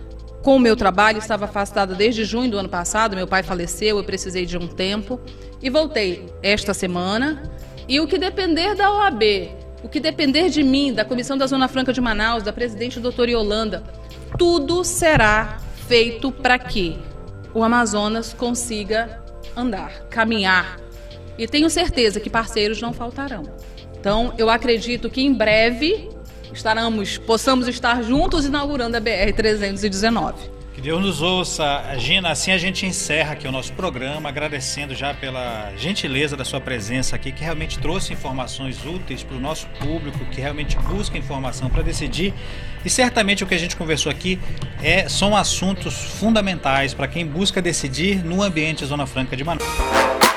com 0.41 0.55
o 0.55 0.59
meu 0.59 0.77
trabalho, 0.77 1.17
estava 1.17 1.43
afastada 1.43 1.93
desde 1.93 2.23
junho 2.23 2.49
do 2.49 2.57
ano 2.57 2.69
passado, 2.69 3.13
meu 3.13 3.27
pai 3.27 3.43
faleceu, 3.43 3.97
eu 3.97 4.05
precisei 4.05 4.45
de 4.45 4.57
um 4.57 4.69
tempo 4.69 5.19
e 5.61 5.69
voltei 5.69 6.25
esta 6.41 6.73
semana. 6.73 7.43
E 7.85 7.99
o 7.99 8.07
que 8.07 8.17
depender 8.17 8.73
da 8.73 8.89
OAB, 8.89 9.21
o 9.83 9.89
que 9.89 9.99
depender 9.99 10.47
de 10.47 10.63
mim, 10.63 10.93
da 10.93 11.03
Comissão 11.03 11.37
da 11.37 11.45
Zona 11.45 11.67
Franca 11.67 11.91
de 11.91 11.99
Manaus, 11.99 12.41
da 12.41 12.53
presidente 12.53 13.01
doutora 13.01 13.31
Yolanda, 13.31 13.83
tudo 14.37 14.85
será 14.85 15.57
feito 15.89 16.31
para 16.31 16.57
que 16.57 16.97
o 17.53 17.65
Amazonas 17.65 18.31
consiga 18.31 19.27
andar, 19.59 20.07
caminhar. 20.09 20.79
E 21.37 21.47
tenho 21.47 21.69
certeza 21.69 22.19
que 22.19 22.29
parceiros 22.29 22.81
não 22.81 22.93
faltarão. 22.93 23.43
Então, 23.97 24.33
eu 24.37 24.49
acredito 24.49 25.09
que 25.09 25.21
em 25.21 25.33
breve 25.33 26.09
estaremos, 26.53 27.17
possamos 27.17 27.67
estar 27.67 28.01
juntos 28.03 28.45
inaugurando 28.45 28.97
a 28.97 28.99
BR 28.99 29.33
319. 29.35 30.58
Que 30.79 30.83
Deus 30.83 31.01
nos 31.01 31.21
ouça. 31.21 31.83
Gina, 31.97 32.29
assim 32.29 32.53
a 32.53 32.57
gente 32.57 32.85
encerra 32.85 33.33
aqui 33.33 33.45
o 33.45 33.51
nosso 33.51 33.73
programa, 33.73 34.29
agradecendo 34.29 34.95
já 34.95 35.13
pela 35.13 35.73
gentileza 35.75 36.37
da 36.37 36.45
sua 36.45 36.61
presença 36.61 37.17
aqui, 37.17 37.33
que 37.33 37.43
realmente 37.43 37.77
trouxe 37.77 38.13
informações 38.13 38.85
úteis 38.85 39.21
para 39.21 39.35
o 39.35 39.41
nosso 39.41 39.67
público, 39.77 40.23
que 40.31 40.39
realmente 40.39 40.77
busca 40.77 41.17
informação 41.17 41.69
para 41.69 41.83
decidir. 41.83 42.33
E 42.85 42.89
certamente 42.89 43.43
o 43.43 43.47
que 43.47 43.55
a 43.55 43.59
gente 43.59 43.75
conversou 43.75 44.09
aqui 44.09 44.39
é, 44.81 45.09
são 45.09 45.35
assuntos 45.35 45.95
fundamentais 45.95 46.93
para 46.93 47.09
quem 47.09 47.27
busca 47.27 47.61
decidir 47.61 48.23
no 48.23 48.41
ambiente 48.41 48.85
Zona 48.85 49.05
Franca 49.05 49.35
de 49.35 49.43
Manaus. 49.43 50.28